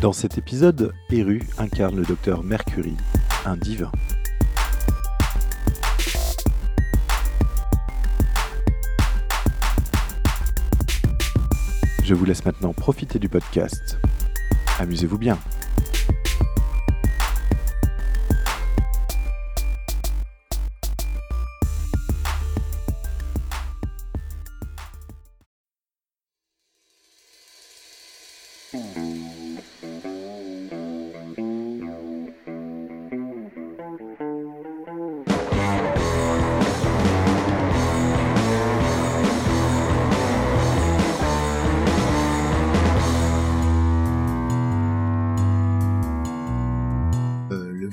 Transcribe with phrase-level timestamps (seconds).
[0.00, 2.96] Dans cet épisode, Eru incarne le docteur Mercury,
[3.44, 3.92] un divin.
[12.02, 13.98] Je vous laisse maintenant profiter du podcast.
[14.78, 15.38] Amusez-vous bien.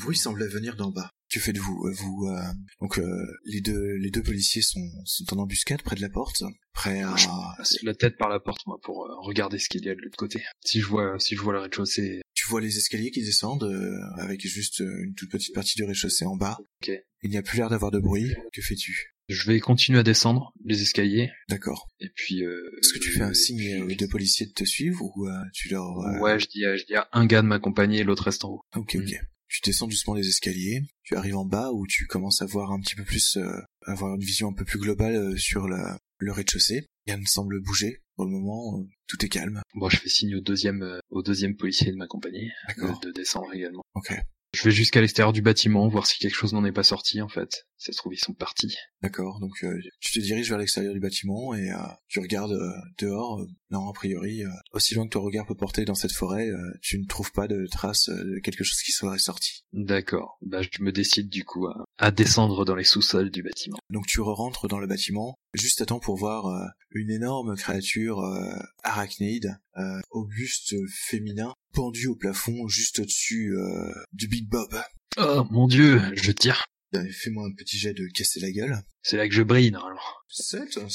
[0.08, 1.10] Bruit semblait venir d'en bas.
[1.30, 2.42] Que faites-vous Euh, Vous euh,
[2.80, 6.42] donc euh, les deux les deux policiers sont sont en embuscade près de la porte,
[6.74, 7.14] prêts à
[7.58, 10.00] passe la tête par la porte moi pour euh, regarder ce qu'il y a de
[10.02, 10.42] l'autre côté.
[10.66, 14.00] Si je vois si je vois le rez-de-chaussée, tu vois les escaliers qui descendent euh,
[14.18, 16.58] avec juste une toute petite partie du rez-de-chaussée en bas.
[16.82, 16.92] Ok.
[17.24, 18.34] Il n'y a plus l'air d'avoir de bruit.
[18.54, 19.14] Que fais-tu?
[19.28, 21.90] Je vais continuer à descendre les escaliers D'accord.
[22.00, 22.46] et puis.
[22.46, 25.28] Euh, Est-ce que tu fais un signe puis- aux deux policiers de te suivre ou
[25.28, 28.00] euh, tu leur euh, Ouais, je dis, à, je dis à un gars de m'accompagner
[28.00, 28.62] et l'autre reste en haut.
[28.78, 29.14] Ok, ok.
[29.58, 32.80] Tu descends doucement les escaliers, tu arrives en bas où tu commences à voir un
[32.80, 36.32] petit peu plus, euh, avoir une vision un peu plus globale euh, sur la, le
[36.32, 36.86] rez-de-chaussée.
[37.08, 38.04] Rien ne semble bouger.
[38.16, 39.64] Pour le moment, euh, tout est calme.
[39.74, 43.00] Bon, je fais signe au deuxième euh, au deuxième policier de m'accompagner, D'accord.
[43.00, 43.82] de, de descendre également.
[43.96, 44.14] Ok,
[44.58, 47.28] Je vais jusqu'à l'extérieur du bâtiment voir si quelque chose n'en est pas sorti en
[47.28, 47.68] fait.
[47.78, 48.76] Ça se trouve ils sont partis.
[49.04, 49.40] d'accord.
[49.40, 53.40] Donc euh, tu te diriges vers l'extérieur du bâtiment et euh, tu regardes euh, dehors.
[53.40, 56.48] Euh, non, a priori, euh, aussi loin que ton regard peut porter dans cette forêt,
[56.48, 59.64] euh, tu ne trouves pas de traces de quelque chose qui serait sorti.
[59.74, 60.40] D'accord.
[60.42, 63.78] Bah je me décide du coup à, à descendre dans les sous-sols du bâtiment.
[63.92, 68.22] Donc tu rentres dans le bâtiment juste à temps pour voir euh, une énorme créature
[68.22, 74.76] euh, arachnéide, euh, auguste féminin, pendue au plafond juste au-dessus euh, du Big Bob.
[75.18, 76.66] Oh mon dieu, je tire.
[76.92, 78.82] Fais-moi un petit jet de casser la gueule.
[79.04, 80.00] C'est là que je brille normalement.
[80.28, 80.90] C'est c'est un-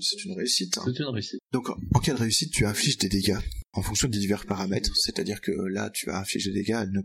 [0.00, 0.78] c'est une réussite.
[0.78, 0.82] hein.
[0.86, 1.40] C'est une réussite.
[1.52, 3.38] Donc en en cas de réussite, tu infliges des dégâts?
[3.72, 7.00] En fonction des divers paramètres, c'est-à-dire que là, tu vas infliger des dégâts, elle ne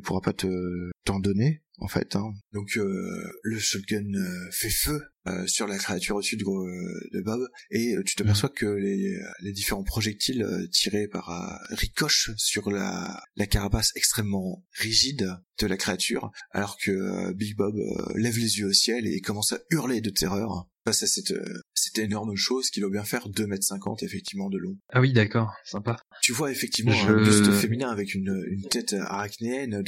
[0.00, 2.16] pourra pas, te t'en donner en fait.
[2.16, 2.32] hein.
[2.52, 7.48] Donc euh, le shotgun euh, fait feu euh, sur la créature au-dessus de, euh, Bob
[7.70, 13.46] et euh, tu te perçois que les, différents projectiles tirés par ricochent sur la, la
[13.46, 17.74] carapace extrêmement rigide de la créature, alors que Big Bob
[18.14, 21.62] lève les yeux au ciel et commence à hurler de terreur face à cette, euh,
[21.74, 24.76] cette énorme chose qui doit bien faire 2m50 effectivement de long.
[24.90, 25.96] Ah oui d'accord, sympa.
[26.22, 29.82] Tu vois effectivement Je- un buste féminin avec une, une tête arachnéenne,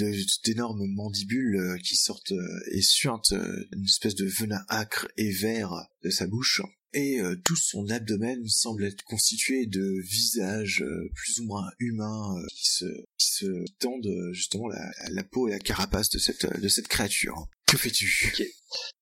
[0.44, 3.34] d'énormes mandibules euh, qui sortent euh, et suintent
[3.72, 5.72] une espèce de venin acre et vert
[6.02, 6.62] de sa bouche.
[6.92, 10.84] Et tout son abdomen semble être constitué de visages
[11.14, 12.84] plus ou moins humains qui, se,
[13.16, 13.46] qui se
[13.78, 17.46] tendent justement la, la peau et la carapace de cette, de cette créature.
[17.70, 18.34] Que fais-tu?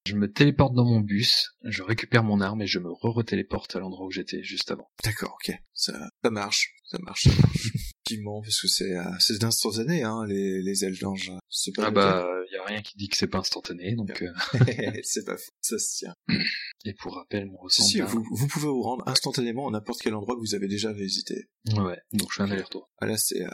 [0.05, 3.79] Je me téléporte dans mon bus, je récupère mon arme et je me re-retéléporte à
[3.79, 4.91] l'endroit où j'étais juste avant.
[5.03, 5.55] D'accord, ok.
[5.73, 7.55] Ça, ça marche, ça marche, ça marche.
[7.55, 11.33] Effectivement, parce que c'est, euh, c'est instantané, hein, les, les ailes d'ange.
[11.49, 14.21] C'est pas Ah bah, y a rien qui dit que c'est pas instantané, donc...
[14.21, 14.33] euh,
[15.03, 16.15] c'est pas faux, ça se tient.
[16.85, 18.19] Et pour rappel, mon Si, si, ressenti...
[18.19, 21.49] vous, vous pouvez vous rendre instantanément à n'importe quel endroit que vous avez déjà visité.
[21.75, 22.91] Ouais, donc je fais un aller-retour.
[22.99, 23.49] Ah, là, c'est, euh,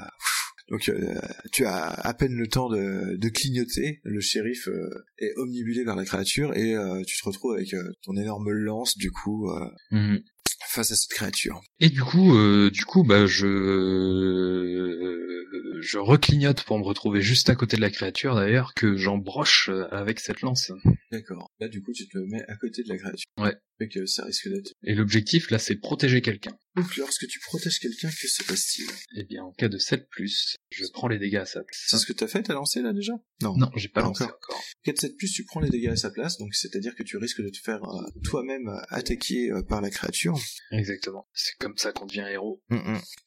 [0.69, 1.15] donc, euh,
[1.53, 4.01] tu as à peine le temps de, de clignoter.
[4.05, 4.89] Le shérif euh,
[5.19, 8.97] est omnibulé vers la créature et euh, tu te retrouves avec euh, ton énorme lance,
[8.97, 10.21] du coup, euh, Mhm.
[10.71, 11.61] face à cette créature.
[11.81, 15.21] Et du coup, euh, du coup, bah je
[15.81, 20.19] je reclignote pour me retrouver juste à côté de la créature d'ailleurs que j'embroche avec
[20.21, 20.72] cette lance.
[21.15, 21.49] D'accord.
[21.61, 23.27] Là, du coup, tu te mets à côté de la créature.
[23.39, 23.55] Ouais.
[23.78, 24.72] Fait que ça risque d'être...
[24.84, 26.57] Et l'objectif là, c'est de protéger quelqu'un.
[26.77, 28.89] Donc, lorsque tu protèges quelqu'un, que se passe-t-il?
[29.16, 30.05] Eh bien, en cas de 7+,
[30.71, 32.03] je prends les dégâts à sa C'est place.
[32.03, 33.13] ce que t'as fait, t'as lancé là déjà?
[33.43, 33.57] Non.
[33.57, 34.37] Non, j'ai pas lancé encore.
[34.51, 34.65] encore.
[34.87, 37.49] 4-7 plus, tu prends les dégâts à sa place, donc c'est-à-dire que tu risques de
[37.49, 40.37] te faire euh, toi-même euh, attaquer euh, par la créature.
[40.72, 41.28] Exactement.
[41.33, 42.63] C'est comme ça qu'on devient héros.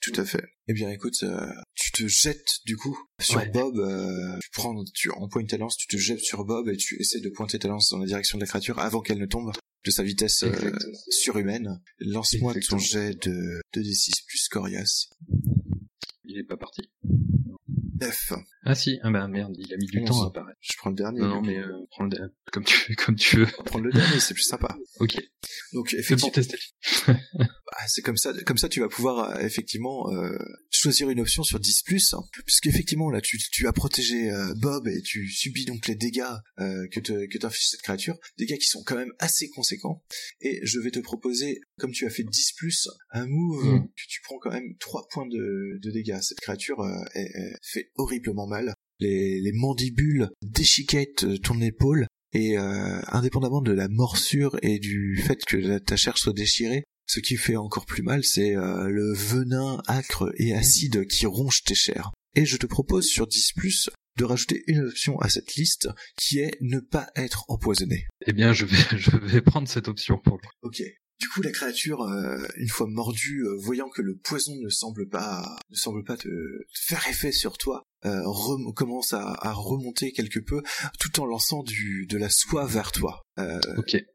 [0.02, 0.44] Tout à fait.
[0.70, 1.46] Eh bien, écoute, euh,
[1.76, 3.50] tu te jettes du coup sur Ouais.
[3.50, 3.78] Bob.
[3.80, 5.10] euh, tu prends, tu
[5.48, 7.98] ta lance, tu te jettes sur Bob et tu essaies de pointer ta lance dans
[8.00, 9.52] la direction de la créature avant qu'elle ne tombe.
[9.86, 10.72] de sa vitesse euh,
[11.10, 11.82] surhumaine.
[12.00, 15.10] Lance-moi ton jet de 2d6 plus coriace.
[16.26, 16.82] Il est pas parti.
[18.02, 18.34] 9.
[18.70, 20.58] Ah si, ah bah merde, il a mis du temps à apparaître.
[20.62, 21.22] Je prends le dernier.
[21.22, 23.46] Non, non, mais euh, prends le da- comme tu comme tu veux.
[23.66, 24.76] Prendre le dernier, c'est plus sympa.
[25.00, 25.16] Ok.
[25.74, 26.32] Donc effectivement.
[27.80, 30.36] Ah, c'est comme ça, comme ça tu vas pouvoir euh, effectivement euh,
[30.72, 34.54] choisir une option sur 10 plus, hein, puisque effectivement là tu, tu as protégé euh,
[34.56, 36.24] Bob et tu subis donc les dégâts
[36.60, 40.02] euh, que te, que t'inflige cette créature, dégâts qui sont quand même assez conséquents.
[40.42, 43.84] Et je vais te proposer, comme tu as fait 10 plus, un move Mm.
[43.88, 46.20] que tu prends quand même 3 points de, de dégâts.
[46.22, 48.57] Cette créature euh, est- est- fait horriblement mal.
[49.00, 52.08] Les, les mandibules déchiquettent euh, ton épaule.
[52.34, 57.22] Et euh, indépendamment de la morsure et du fait que ta chair soit déchirée, ce
[57.22, 61.74] qui fait encore plus mal, c'est euh, le venin acre et acide qui ronge tes
[61.74, 62.12] chairs.
[62.36, 66.58] Et je te propose sur 10+, de rajouter une option à cette liste, qui est
[66.60, 68.08] ne pas être empoisonné.
[68.26, 70.48] Eh bien, je vais je vais prendre cette option pour lui.
[70.62, 70.84] Ok.
[71.20, 75.10] Du coup, la créature, euh, une fois mordue, euh, voyant que le poison ne semble
[75.10, 79.52] pas, ne semble pas te, te faire effet sur toi, euh, rem- commence à, à
[79.52, 80.62] remonter quelque peu,
[81.00, 83.22] tout en lançant du, de la soie vers toi.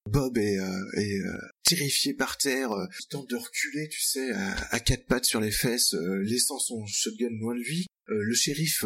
[0.08, 0.58] Bob est,
[0.94, 1.20] est
[1.64, 2.70] terrifié par terre,
[3.00, 6.84] il tente de reculer, tu sais, à, à quatre pattes sur les fesses, laissant son
[6.86, 7.86] shotgun loin de lui.
[8.08, 8.84] Le shérif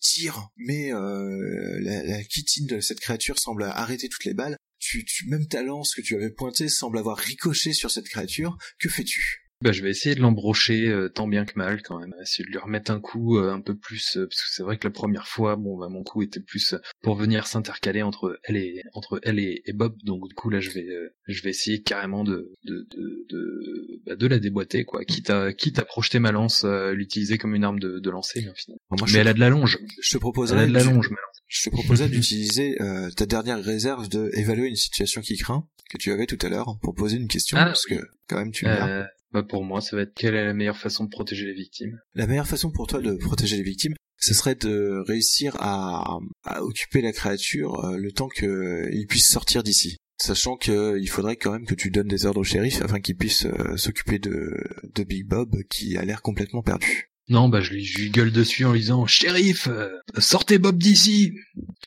[0.00, 4.56] tire, mais la, la chitine de cette créature semble arrêter toutes les balles.
[4.86, 8.58] Tu, tu, même ta lance que tu avais pointée semble avoir ricoché sur cette créature.
[8.78, 9.43] Que fais-tu?
[9.64, 12.50] Bah, je vais essayer de l'embrocher euh, tant bien que mal quand même, essayer de
[12.50, 14.92] lui remettre un coup euh, un peu plus, euh, parce que c'est vrai que la
[14.92, 18.82] première fois, bon, bah, mon coup était plus euh, pour venir s'intercaler entre elle et
[18.92, 21.82] entre elle et, et Bob, donc du coup là je vais euh, je vais essayer
[21.82, 26.18] carrément de de de de, bah, de la déboîter quoi, quitte à quitte à projeter
[26.18, 28.80] ma lance, euh, l'utiliser comme une arme de, de lancer hein, finalement.
[28.90, 30.72] Bon, moi, Mais je, elle a de la longe, je te elle proposerais, a de
[30.72, 31.08] la tu- longe.
[31.10, 31.40] ma lance.
[31.48, 35.98] je te proposais d'utiliser euh, ta dernière réserve de évaluer une situation qui craint que
[35.98, 37.94] tu avais tout à l'heure pour poser une question Ah, parce que
[38.28, 39.08] quand même tu l'as.
[39.34, 41.54] Euh, bah pour moi, ça va être quelle est la meilleure façon de protéger les
[41.54, 41.98] victimes?
[42.14, 46.62] La meilleure façon pour toi de protéger les victimes, ce serait de réussir à, à
[46.62, 49.96] occuper la créature euh, le temps qu'il puisse sortir d'ici.
[50.16, 53.16] Sachant que il faudrait quand même que tu donnes des ordres au shérif afin qu'il
[53.16, 54.54] puisse euh, s'occuper de,
[54.94, 57.10] de Big Bob qui a l'air complètement perdu.
[57.28, 59.88] Non, bah je lui, je lui gueule dessus en lui disant Shérif, euh,
[60.18, 61.32] sortez Bob d'ici,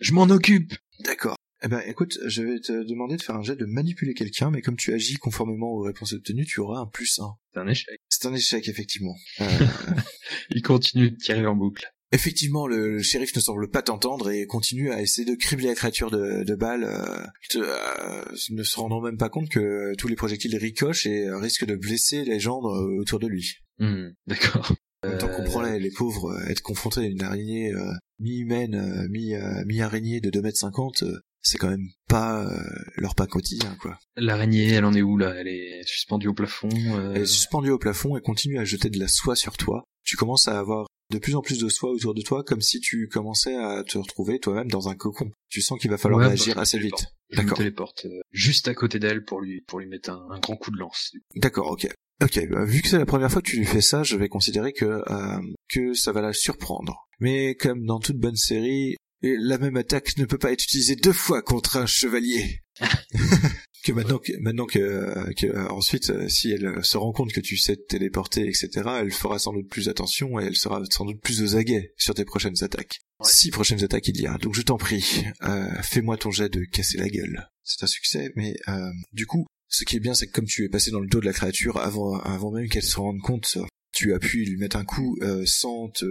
[0.02, 0.74] je m'en occupe.
[1.06, 1.38] D'accord.
[1.64, 4.62] Eh ben écoute, je vais te demander de faire un jet de manipuler quelqu'un, mais
[4.62, 7.24] comme tu agis conformément aux réponses obtenues, tu auras un plus 1.
[7.54, 8.00] C'est un échec.
[8.10, 9.16] C'est un échec, effectivement.
[9.42, 9.46] Euh,
[10.52, 11.92] Il continue de tirer en boucle.
[12.14, 15.76] Effectivement, le, le shérif ne semble pas t'entendre et continue à essayer de cribler la
[15.76, 20.08] créature de, de balles, euh, te- euh, ne se rendant même pas compte que tous
[20.08, 23.56] les projectiles ricochent et risquent de blesser les gens autour de lui.
[23.80, 24.74] Hmm, D'accord.
[25.04, 27.92] En même temps qu'on prend les, les pauvres euh, être confrontés à une araignée euh,
[28.20, 29.34] mi-humaine, euh, mi,
[29.66, 32.58] mi-araignée de 2m50, euh, c'est quand même pas euh,
[32.98, 33.98] leur pas quotidien, quoi.
[34.16, 35.34] L'araignée, elle en est où là?
[35.38, 36.70] Elle est suspendue au plafond.
[36.74, 39.84] euh, Elle est suspendue au plafond et continue à jeter de la soie sur toi.
[40.04, 42.80] Tu commences à avoir de plus en plus de soie autour de toi, comme si
[42.82, 45.30] tu commençais à te retrouver toi-même dans un cocon.
[45.50, 47.06] Tu sens qu'il va falloir Ouais, bah, réagir me assez vite.
[47.30, 47.58] Je me D'accord.
[47.60, 50.78] téléporte juste à côté d'elle pour lui pour lui mettre un, un grand coup de
[50.78, 51.12] lance.
[51.36, 51.88] D'accord, ok.
[52.22, 54.28] Ok, bah, vu que c'est la première fois que tu lui fais ça, je vais
[54.30, 57.08] considérer que euh, que ça va la surprendre.
[57.20, 61.14] Mais comme dans toute bonne série, la même attaque ne peut pas être utilisée deux
[61.14, 62.62] fois contre un chevalier.
[63.84, 67.40] que maintenant que maintenant que, que euh, ensuite euh, si elle se rend compte que
[67.40, 68.70] tu sais te téléporter etc
[69.00, 72.14] elle fera sans doute plus attention et elle sera sans doute plus aux aguets sur
[72.14, 73.30] tes prochaines attaques Ouais.
[73.32, 76.64] six prochaines attaques il y a donc je t'en prie euh, fais-moi ton jet de
[76.66, 80.28] casser la gueule c'est un succès mais euh, du coup ce qui est bien c'est
[80.28, 82.84] que comme tu es passé dans le dos de la créature avant avant même qu'elle
[82.84, 83.58] se rende compte
[83.94, 86.06] tu as pu lui mettre un coup euh, sans te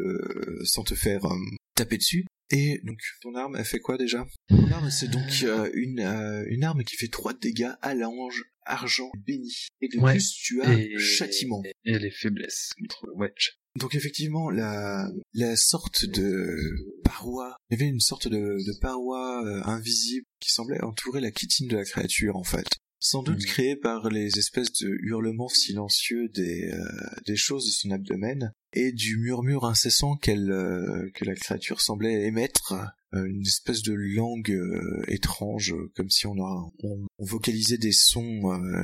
[0.65, 1.37] sans te faire euh,
[1.75, 4.25] taper dessus et donc ton arme elle fait quoi déjà?
[4.49, 8.45] Ton arme c'est donc euh, une euh, une arme qui fait 3 dégâts à l'ange
[8.65, 10.13] argent béni et de Ouais.
[10.13, 12.71] plus tu as Et- châtiment Et les faiblesses.
[12.79, 13.33] contre- Ouais.
[13.81, 16.57] donc effectivement, la, la sorte de
[17.05, 21.31] paroi, il y avait une sorte de, de paroi euh, invisible qui semblait entourer la
[21.37, 22.67] chitine de la créature en fait.
[22.99, 23.45] Sans doute Mhm.
[23.47, 26.85] créée par les espèces de hurlements silencieux des, euh,
[27.27, 32.27] des choses de son abdomen et du murmure incessant qu'elle euh, que la créature semblait
[32.27, 32.75] émettre,
[33.15, 37.93] euh, une espèce de langue euh, étrange, euh, comme si on, a, on, vocalisait des
[37.93, 38.43] sons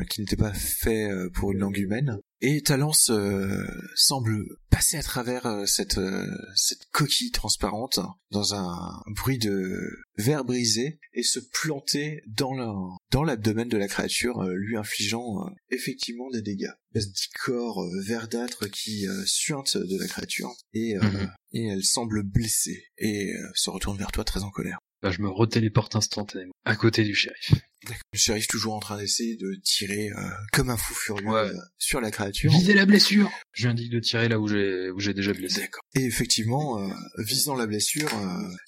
[0.09, 2.19] qui n'étaient pas faits pour une langue humaine.
[2.41, 3.63] Et ta lance euh,
[3.95, 6.01] semble passer à travers cette,
[6.57, 9.79] cette coquille transparente dans un bruit de
[10.17, 12.73] verre brisé et se planter dans la,
[13.11, 16.73] dans l'abdomen de la créature, lui infligeant effectivement des dégâts.
[16.95, 21.31] Espèce de corps euh, verdâtre qui euh, suinte de la créature et, Mhm.
[21.53, 24.79] et elle semble blessée et se retourne vers toi très en colère.
[25.03, 27.55] Bah, je me retéléporte instantanément à côté du shérif.
[28.13, 30.23] Le shérif toujours en train d'essayer de tirer euh,
[30.53, 31.41] comme un fou furieux Ouais.
[31.51, 32.53] euh, sur la créature.
[32.53, 35.63] Visez la blessure Je lui indique de tirer là où j'ai où j'ai déjà blessé.
[35.63, 35.83] D'accord.
[35.97, 38.09] Et effectivement, euh, visant la blessure,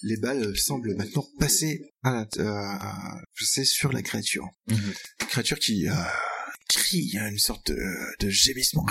[0.01, 2.25] les balles semblent maintenant passer à la,
[3.39, 4.45] passer sur la créature.
[4.67, 4.93] Mhm.
[5.29, 5.87] Créature qui
[6.93, 7.77] euh, à une sorte de,
[8.19, 8.85] de gémissement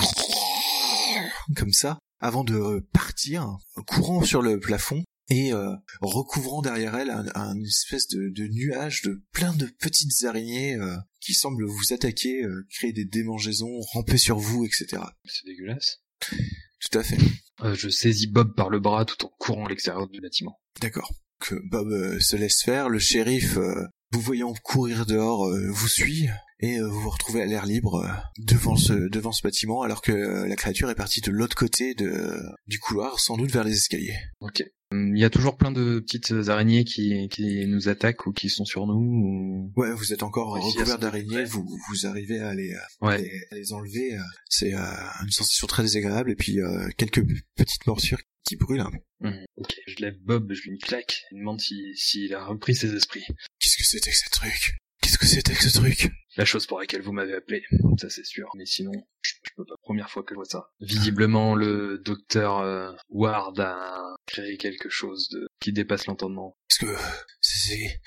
[1.57, 7.27] comme ça, avant de partir, courant sur le plafond et euh, recouvrant derrière elle un,
[7.35, 12.43] un espèce de, de nuage de plein de petites araignées euh, qui semblent vous attaquer,
[12.43, 15.03] euh, créer des démangeaisons, ramper sur vous, etc.
[15.25, 16.03] C'est dégueulasse.
[16.21, 17.19] Tout à fait.
[17.63, 20.61] Euh, je saisis Bob par le bras tout en courant à l'extérieur du bâtiment.
[20.81, 21.13] D'accord.
[21.41, 25.89] Que Bob euh, se laisse faire, le shérif, euh, vous voyant courir dehors, euh, vous
[25.89, 26.29] suit
[26.61, 30.03] et euh, vous vous retrouvez à l'air libre euh, devant ce devant ce bâtiment, alors
[30.03, 33.65] que euh, la créature est partie de l'autre côté de du couloir, sans doute vers
[33.65, 34.17] les escaliers.
[34.41, 34.63] Ok.
[34.93, 38.49] Hum, Il y a toujours plein de petites araignées qui, qui nous attaquent ou qui
[38.49, 38.95] sont sur nous.
[38.95, 39.73] Ou...
[39.77, 43.21] Ouais, vous êtes encore si, recouvert d'araignées, vous vous arrivez à les Ouais.
[43.23, 44.17] les, à les enlever.
[44.49, 46.59] C'est une sensation très désagréable et puis
[46.97, 47.25] quelques
[47.57, 48.85] petites morsures qui brûlent.
[49.23, 49.75] Hum, Ok.
[49.89, 51.23] Je lève Bob, je lui claque.
[51.31, 53.25] Je lui demande si- s'il a repris ses esprits.
[53.59, 54.75] Qu'est-ce que c'était que ce truc?
[55.15, 57.63] Qu'est-ce que c'était que ce truc La chose pour laquelle vous m'avez appelé,
[58.01, 58.49] ça c'est sûr.
[58.57, 58.91] Mais sinon,
[59.23, 59.75] je, je peux pas.
[59.83, 60.71] Première fois que je vois ça.
[60.81, 66.57] Visiblement, le docteur euh, Ward a créé quelque chose de qui dépasse l'entendement.
[66.69, 66.97] Est-ce que
[67.41, 68.01] c'est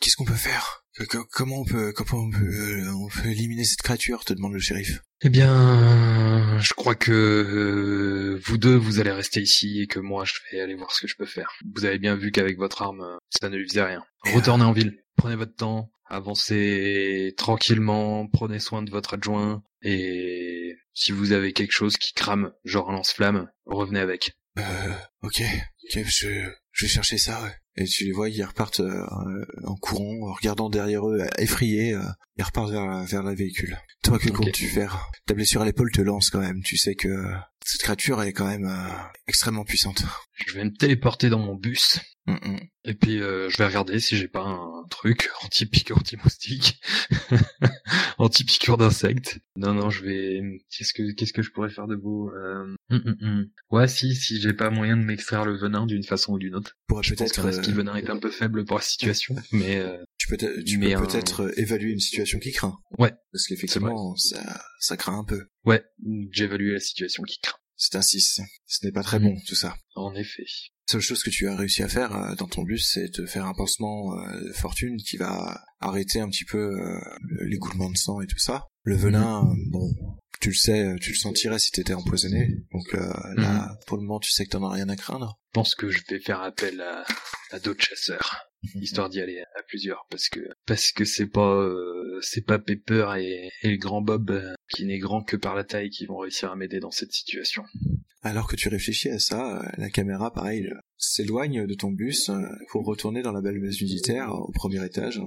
[0.00, 3.28] qu'est-ce qu'on peut faire Que- que- Comment on peut comment on peut euh, on peut
[3.28, 5.00] éliminer cette créature te demande le shérif.
[5.22, 10.24] Eh bien, je crois que euh, vous deux, vous allez rester ici et que moi,
[10.24, 11.52] je vais aller voir ce que je peux faire.
[11.74, 14.02] Vous avez bien vu qu'avec votre arme, euh, ça ne lui faisait rien.
[14.32, 21.12] Retournez en ville, prenez votre temps, avancez tranquillement, prenez soin de votre adjoint et si
[21.12, 24.32] vous avez quelque chose qui crame, genre un lance-flamme, revenez avec.
[24.58, 24.62] Euh,
[25.22, 27.42] ok, ok, je je vais chercher ça.
[27.42, 27.52] Ouais.
[27.80, 29.06] Et tu les vois, ils repartent euh,
[29.62, 32.02] en courant, en regardant derrière eux, euh, effrayés, euh,
[32.36, 33.78] ils repartent vers la, vers le véhicule.
[34.02, 35.08] Toi, que comptes-tu faire?
[35.26, 36.60] Ta blessure à l'épaule te lance quand même.
[36.64, 37.08] Tu sais que
[37.70, 38.88] cette créature est quand même euh,
[39.26, 40.02] extrêmement puissante.
[40.46, 41.98] Je vais me téléporter dans mon bus
[42.28, 42.60] Mm, mm.
[42.84, 46.78] et puis euh, je vais regarder si j'ai pas un truc anti-piqûre, anti-moustique,
[48.18, 49.38] anti-piqûre d'insectes.
[49.56, 50.40] Non, non, je vais...
[50.70, 52.64] Qu'est-ce que qu'est-ce que je pourrais faire de beau euh...
[52.90, 53.46] hum, hum, hum.
[53.70, 56.76] Ouais, si, si j'ai pas moyen de m'extraire le venin d'une façon ou d'une autre.
[56.86, 59.96] Pourrais peut-être que le euh, venin est un peu faible pour la situation, mais euh,
[60.18, 62.78] tu peux, tu mais peux un- peut-être euh, évaluer une situation qui craint.
[62.98, 63.12] Ouais.
[63.32, 65.46] Parce qu'effectivement, ça ça craint un peu.
[65.64, 65.82] ouais,
[66.32, 67.57] j'ai évalué la situation qui craint.
[67.78, 68.40] C'est un 6.
[68.66, 69.22] Ce n'est pas très Mm.
[69.22, 69.76] bon, tout ça.
[69.94, 70.44] En effet.
[70.90, 73.46] seule chose que tu as réussi à faire euh, dans ton bus, c'est te faire
[73.46, 76.98] un pansement euh, de fortune qui va arrêter un petit peu euh,
[77.46, 78.64] l'écoulement de sang et tout ça.
[78.82, 79.90] Le venin, euh, bon,
[80.40, 82.48] tu le sais, euh, tu le sentirais si t'étais empoisonné.
[82.72, 85.38] Donc euh, là, pour le moment, tu sais que t'en as rien à craindre.
[85.48, 87.04] Je pense que je vais faire appel à,
[87.52, 88.36] à d'autres chasseurs,
[88.74, 93.14] histoire d'y aller à plusieurs, parce que parce que c'est pas euh, c'est pas Pepper
[93.18, 96.18] et, et le grand Bob euh, qui n'est grand que par la taille qui vont
[96.18, 97.62] réussir à m'aider dans cette situation.
[98.22, 102.32] Alors que tu réfléchis à ça, euh, la caméra, pareil, s'éloigne de ton bus
[102.72, 105.20] pour retourner dans la belle base militaire au premier étage,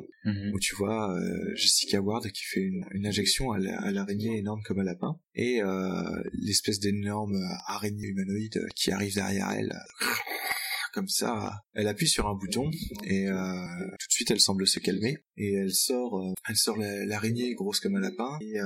[0.53, 4.37] où tu vois euh, Jessica Ward qui fait une, une injection à la- à l'araignée
[4.39, 5.93] énorme comme un lapin, et euh,
[6.33, 9.73] l'espèce d'énorme araignée humanoïde qui arrive derrière elle.
[10.93, 12.69] Comme ça, elle appuie sur un bouton
[13.05, 13.65] et euh,
[13.99, 17.53] tout de suite elle semble se calmer et elle sort, euh, elle sort la- l'araignée
[17.53, 18.65] grosse comme un lapin et euh,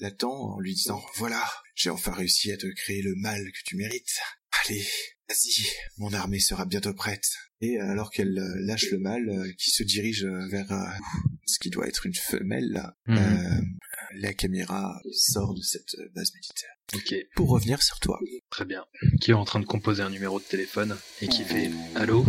[0.00, 1.42] l'attend en lui disant voilà,
[1.74, 4.18] j'ai enfin réussi à te créer le mal que tu mérites.
[4.66, 4.84] Allez,
[5.28, 5.64] vas-y,
[5.98, 7.24] mon armée sera bientôt prête.
[7.60, 10.84] Et alors qu'elle euh, lâche le mâle euh, qui se dirige euh, vers euh,
[11.46, 13.18] ce qui doit être une femelle, Mhm.
[13.18, 13.60] euh,
[14.16, 16.70] la caméra sort de cette euh, base militaire.
[16.94, 18.18] Ok, Pour revenir sur toi.
[18.50, 18.84] très bien.
[19.20, 22.24] Qui est en train de composer un numéro de téléphone et qui fait Allô?